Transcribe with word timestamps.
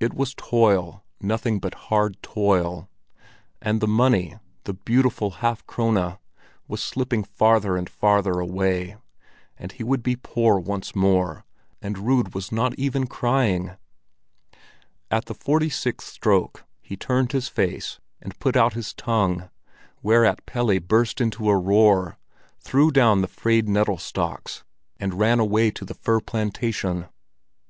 It 0.00 0.12
was 0.12 0.34
toil, 0.34 1.02
nothing 1.18 1.58
but 1.58 1.72
hard 1.88 2.22
toil. 2.22 2.90
And 3.62 3.80
the 3.80 3.88
money—the 3.88 4.74
beautiful 4.74 5.30
half 5.40 5.66
krone—was 5.66 6.82
slipping 6.82 7.24
farther 7.24 7.78
and 7.78 7.88
farther 7.88 8.38
away, 8.38 8.98
and 9.56 9.72
he 9.72 9.82
would 9.82 10.02
be 10.02 10.14
poor 10.14 10.58
once 10.58 10.94
more; 10.94 11.46
and 11.80 11.96
Rud 12.06 12.34
was 12.34 12.52
not 12.52 12.74
even 12.78 13.06
crying! 13.06 13.74
At 15.10 15.24
the 15.24 15.34
forty 15.34 15.70
sixth 15.70 16.06
stroke 16.12 16.66
he 16.82 16.94
turned 16.94 17.32
his 17.32 17.48
face 17.48 17.98
and 18.20 18.38
put 18.38 18.58
out 18.58 18.74
his 18.74 18.92
tongue, 18.92 19.48
whereat 20.02 20.44
Pelle 20.44 20.78
burst 20.80 21.18
into 21.18 21.48
a 21.48 21.56
roar, 21.56 22.18
threw 22.60 22.90
down 22.90 23.22
the 23.22 23.26
frayed 23.26 23.70
nettle 23.70 23.96
stalks, 23.96 24.64
and 25.00 25.14
ran 25.14 25.40
away 25.40 25.70
to 25.70 25.86
the 25.86 25.94
fir 25.94 26.20
plantation. 26.20 27.06